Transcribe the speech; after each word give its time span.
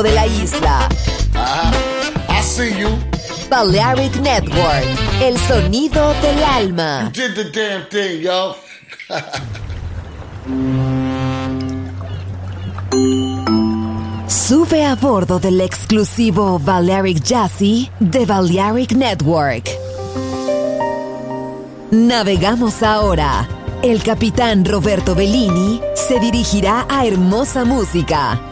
de 0.00 0.12
la 0.12 0.26
isla. 0.26 0.88
I 2.28 2.40
see 2.42 2.78
you. 2.78 2.96
Balearic 3.50 4.16
Network, 4.20 4.86
el 5.20 5.36
sonido 5.36 6.14
del 6.22 6.42
alma. 6.44 7.10
Did 7.12 7.34
the 7.34 7.50
damn 7.50 7.86
thing, 7.90 8.22
yo. 8.22 8.54
Sube 14.26 14.84
a 14.84 14.94
bordo 14.94 15.38
del 15.38 15.60
exclusivo 15.60 16.58
Balearic 16.58 17.22
Jazzy 17.22 17.90
de 18.00 18.26
Balearic 18.26 18.92
Network. 18.92 19.68
Navegamos 21.90 22.82
ahora. 22.82 23.48
El 23.82 24.02
capitán 24.02 24.64
Roberto 24.64 25.14
Bellini 25.14 25.80
se 25.94 26.18
dirigirá 26.18 26.86
a 26.88 27.06
hermosa 27.06 27.64
música. 27.64 28.51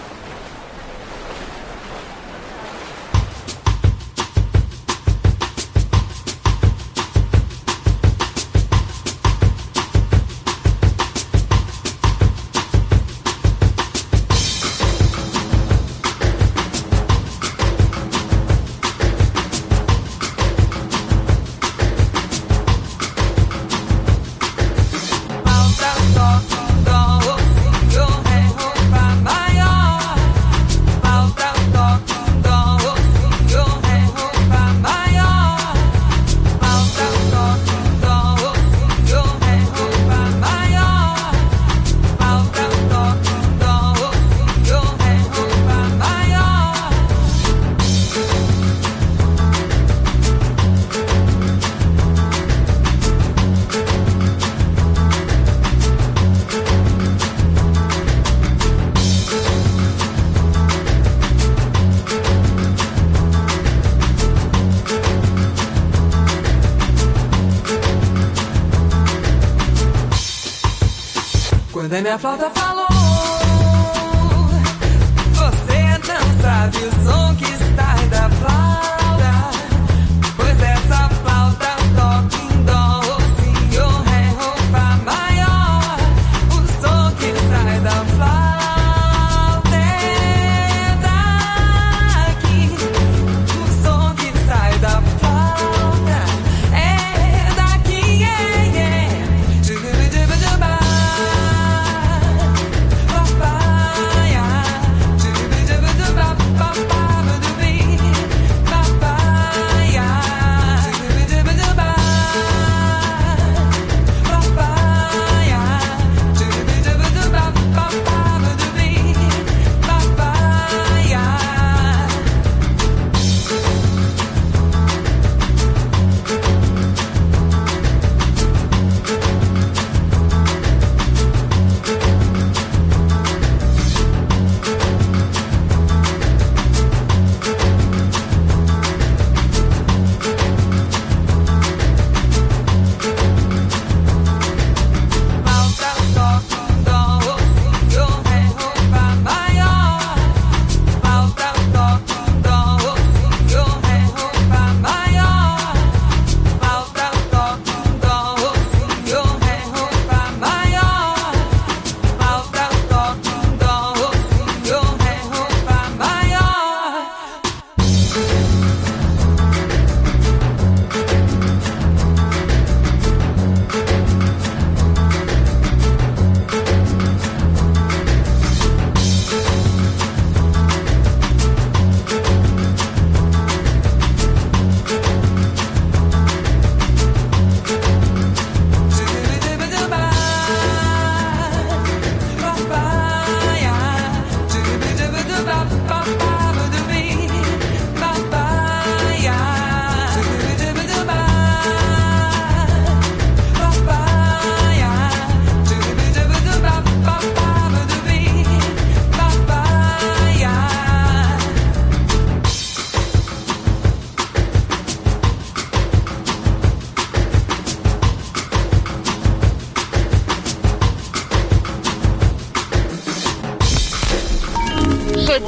Minha 72.01 72.17
flauta 72.17 72.49
falou. 72.49 72.70
Você 72.70 72.70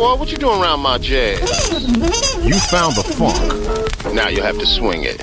boy. 0.03 0.15
What 0.15 0.31
you 0.31 0.37
doing 0.37 0.61
around 0.61 0.81
my 0.81 0.97
jazz? 0.97 1.39
You 2.43 2.55
found 2.75 2.95
the 2.95 3.03
funk. 3.17 4.13
Now 4.13 4.27
you'll 4.27 4.43
have 4.43 4.59
to 4.59 4.65
swing 4.65 5.03
it. 5.03 5.21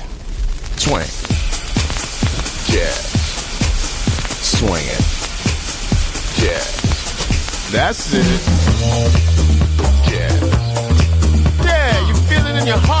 Swing. 0.77 1.05
Jazz. 2.71 2.97
Swing 4.57 4.85
it. 4.97 5.03
Jazz. 6.41 6.71
That's 7.71 8.13
it. 8.13 8.25
Jazz. 10.09 10.41
Yeah, 11.63 12.07
you 12.07 12.15
feel 12.27 12.47
it 12.47 12.55
in 12.61 12.67
your 12.67 12.77
heart. 12.77 13.00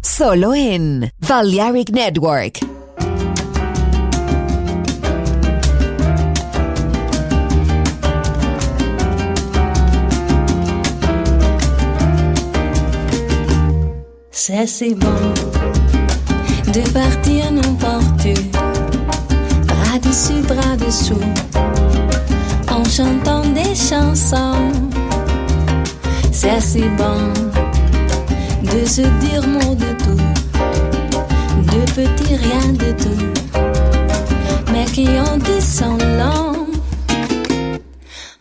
Solo 0.00 0.54
en 0.54 1.10
Balearic 1.28 1.90
Network. 1.92 2.60
C'est 14.30 14.66
si 14.66 14.94
bon 14.94 15.06
de 16.72 16.80
partir 16.92 17.52
n'importe 17.52 18.24
où, 18.24 19.66
bras 19.66 19.98
dessus, 20.02 20.40
bras 20.42 20.76
dessous, 20.76 21.20
en 22.70 22.82
chantant 22.84 23.44
des 23.50 23.74
chansons. 23.74 24.72
C'est 26.32 26.60
si 26.62 26.80
bon 26.96 27.47
se 28.88 29.02
dire 29.02 29.46
mot 29.46 29.74
de 29.74 29.92
tout, 30.02 30.22
de 31.72 31.80
petits 31.92 32.36
rien 32.36 32.72
de 32.72 32.92
tout, 32.92 33.22
mais 34.72 34.86
qui 34.86 35.06
en 35.20 35.36
descendant, 35.36 36.66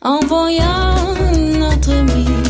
en 0.02 0.20
voyant 0.26 1.14
notre 1.60 1.92
vie 1.92 2.47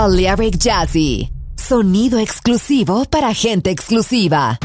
Balearic 0.00 0.56
Jazzy. 0.56 1.28
Sonido 1.56 2.18
exclusivo 2.18 3.04
para 3.04 3.34
gente 3.34 3.68
exclusiva. 3.68 4.58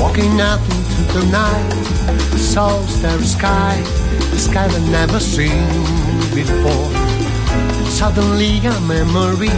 Walking 0.00 0.40
out 0.40 0.60
into 0.70 1.12
the 1.12 1.26
night, 1.30 1.72
a 2.32 2.38
starry 2.38 3.26
sky, 3.26 3.82
the 4.30 4.38
sky 4.38 4.64
I've 4.64 4.90
never 4.90 5.20
seen 5.20 5.68
before. 6.34 6.93
Suddenly 8.04 8.58
a 8.66 8.80
memory 8.80 9.48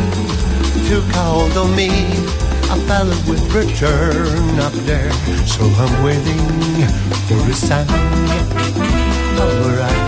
took 0.87 1.05
hold 1.17 1.57
of 1.57 1.69
me. 1.75 1.91
Felt 2.87 3.09
it 3.11 3.19
would 3.29 3.43
return 3.53 4.61
up 4.61 4.73
there, 4.87 5.11
so 5.45 5.65
I'm 5.65 6.05
waiting 6.05 6.39
for 7.27 7.43
a 7.51 7.55
sign. 7.55 7.89
Alright, 9.43 10.03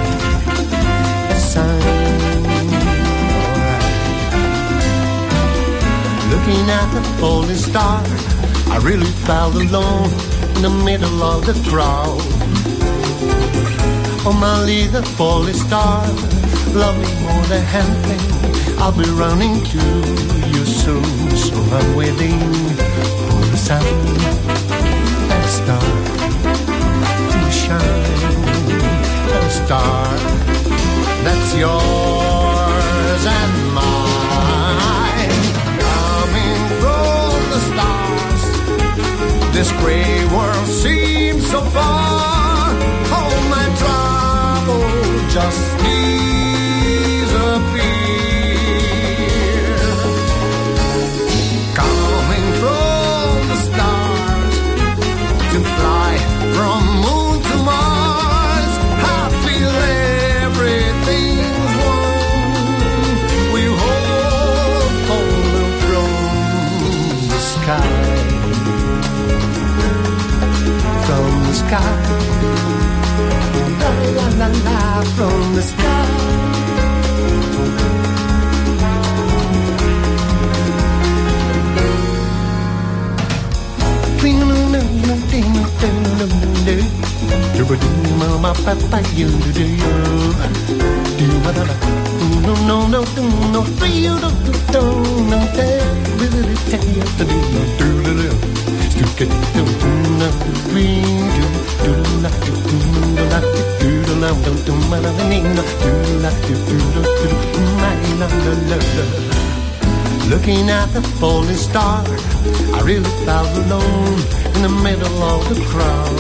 a 1.35 1.35
sign. 1.35 1.83
Alright. 3.43 3.85
Looking 6.31 6.71
at 6.71 6.89
the 6.95 7.03
falling 7.19 7.57
star, 7.57 8.01
I 8.71 8.79
really 8.85 9.13
felt 9.27 9.57
alone 9.57 10.13
in 10.55 10.63
the 10.63 10.71
middle 10.85 11.25
of 11.25 11.45
the 11.45 11.55
crowd. 11.69 12.23
Oh, 14.25 14.33
my 14.39 14.63
little 14.63 15.03
falling 15.03 15.55
star, 15.55 16.07
love 16.75 16.97
me 16.99 17.13
more 17.23 17.45
than 17.47 17.65
anything. 17.81 18.79
I'll 18.79 18.93
be 18.93 19.09
running 19.11 19.63
to 19.65 19.83
you 20.53 20.65
soon, 20.65 21.31
so 21.37 21.57
I'm 21.77 21.97
waiting 21.97 22.39
for 23.29 23.43
the 23.53 23.57
sun 23.57 23.85
and 25.35 25.45
star 25.59 25.81
to 27.33 27.51
shine. 27.51 28.07
And 29.37 29.51
star 29.51 30.07
that's 31.25 31.55
yours 31.57 33.25
and 33.39 33.55
mine, 33.75 35.43
coming 35.85 36.61
from 36.81 37.37
the 37.53 37.61
stars. 37.69 38.43
This 39.55 39.71
gray 39.81 40.25
world 40.35 40.67
seems 40.67 41.51
so 41.51 41.61
far. 41.61 42.71
All 43.17 43.37
my 43.57 43.67
trouble 43.81 45.29
just 45.31 45.79
disappear. 45.79 46.58
sky. 71.69 71.81
La 73.81 73.91
la 74.17 74.27
la 74.41 74.49
la 74.67 74.79
from 75.15 75.55
the 75.55 75.63
sky. 75.63 76.07
Do 87.57 87.65
ba 87.65 87.75
do 87.83 87.89
ma 88.21 88.27
ma 88.45 88.51
pa 88.65 88.73
pa 88.91 88.99
you 89.19 89.29
do 89.43 89.51
do 89.59 89.67
you 89.81 89.93
do 91.19 91.39
ma 91.45 91.51
da 91.57 91.63
da 91.69 91.75
no 92.47 92.55
no 92.69 92.77
no 92.93 93.01
do 93.17 93.25
no 93.53 93.61
free 93.77 93.99
you 94.07 94.15
do 94.23 94.31
do 94.47 94.53
do 94.75 94.83
no 95.31 95.39
da 95.57 95.69
do 96.19 96.27
do 96.33 96.41
do 96.41 96.85
do 97.19 97.37
do 97.79 97.89
do 98.05 98.13
do 98.21 98.68
Looking 110.29 110.69
at 110.69 110.87
the 110.93 111.03
falling 111.21 111.57
star, 111.57 112.05
I 112.75 112.81
really 112.83 113.11
felt 113.25 113.49
alone 113.65 114.21
in 114.55 114.63
the 114.63 114.69
middle 114.83 115.23
of 115.23 115.49
the 115.49 115.59
crowd. 115.73 116.19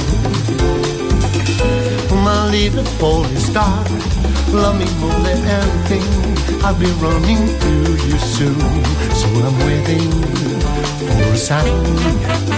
My 2.24 2.50
little 2.50 2.84
falling 2.98 3.36
star, 3.36 3.84
love 4.52 4.78
me 4.78 4.86
more 5.00 5.20
than 5.26 5.44
anything. 5.44 6.06
I'll 6.64 6.78
be 6.78 6.90
running 7.04 7.42
to 7.60 7.70
you 8.06 8.18
soon, 8.18 8.60
so 9.12 9.26
I'm 9.46 9.58
waiting 9.66 10.10
for 10.10 11.32
a 11.32 11.36
sign, 11.36 12.57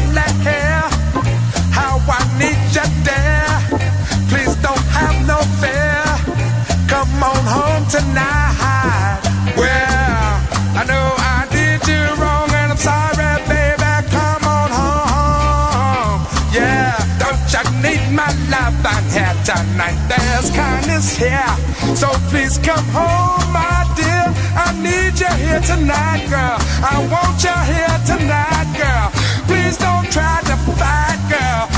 Slowly 0.00 0.32
here, 0.42 0.88
how 1.76 2.00
I 2.08 2.20
need 2.40 2.60
you 2.74 2.86
there. 3.04 3.56
Please 4.28 4.54
don't 4.56 4.86
have 4.96 5.26
no 5.26 5.38
fear. 5.60 6.04
Come 6.88 7.22
on 7.22 7.44
home 7.44 7.84
tonight. 7.88 9.20
Well, 9.56 10.32
I 10.76 10.84
know 10.88 11.14
I 11.18 11.46
did 11.50 11.86
you 11.86 12.02
wrong 12.20 12.48
and 12.50 12.72
I'm 12.72 12.78
sorry, 12.78 13.32
baby. 13.48 13.92
Come 14.10 14.44
on 14.44 14.70
home. 14.80 16.20
Yeah, 16.52 16.96
don't 17.18 17.44
you 17.52 17.64
need 17.84 18.04
my 18.12 18.30
love? 18.48 18.74
I'm 18.84 19.04
here 19.10 19.36
tonight. 19.44 19.98
There's 20.08 20.50
kindness 20.50 21.16
here. 21.16 21.54
So 21.94 22.08
please 22.30 22.58
come 22.58 22.86
home, 22.90 23.52
my 23.52 23.84
dear. 23.96 24.26
I 24.56 24.72
need 24.80 25.18
you 25.20 25.32
here 25.44 25.60
tonight, 25.60 26.26
girl. 26.28 26.58
I 26.82 26.96
want 27.12 27.42
you 27.44 27.56
here 27.72 27.98
tonight, 28.06 28.68
girl. 28.78 29.19
Please 29.70 29.78
don't 29.78 30.10
try 30.10 30.40
to 30.46 30.56
fight, 30.74 31.20
girl. 31.30 31.69